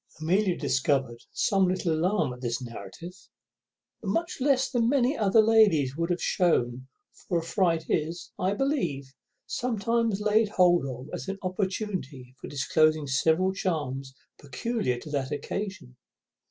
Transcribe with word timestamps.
Amelia 0.19 0.57
discovered 0.57 1.19
some 1.31 1.67
little 1.67 1.93
alarm 1.93 2.33
at 2.33 2.41
this 2.41 2.59
narrative, 2.59 3.13
but 4.01 4.07
much 4.07 4.41
less 4.41 4.67
than 4.67 4.89
many 4.89 5.15
other 5.15 5.41
ladies 5.43 5.95
would 5.95 6.09
have 6.09 6.19
shewn, 6.19 6.87
for 7.27 7.37
a 7.37 7.43
fright 7.43 7.83
is, 7.87 8.31
I 8.39 8.55
believe, 8.55 9.13
sometimes 9.45 10.19
laid 10.19 10.49
hold 10.49 10.87
of 10.87 11.13
as 11.13 11.27
an 11.27 11.37
opportunity 11.43 12.33
of 12.43 12.49
disclosing 12.49 13.05
several 13.05 13.53
charms 13.53 14.15
peculiar 14.39 14.97
to 15.01 15.11
that 15.11 15.31
occasion. 15.31 15.95